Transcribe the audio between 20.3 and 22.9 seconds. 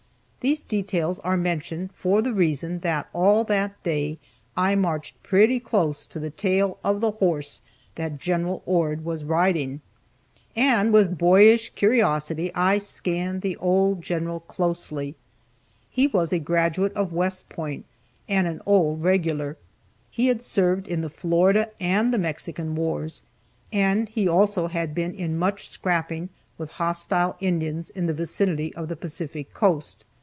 served in the Florida and the Mexican